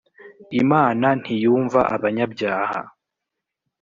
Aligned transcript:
imana 0.61 1.07
ntiyumva 1.21 1.79
abanyabyaha 1.95 2.79